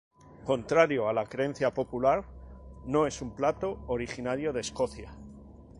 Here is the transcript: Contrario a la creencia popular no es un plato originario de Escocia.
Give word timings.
Contrario 0.45 1.07
a 1.07 1.13
la 1.13 1.27
creencia 1.27 1.75
popular 1.75 2.25
no 2.85 3.05
es 3.05 3.21
un 3.21 3.35
plato 3.35 3.83
originario 3.85 4.51
de 4.51 4.61
Escocia. 4.61 5.15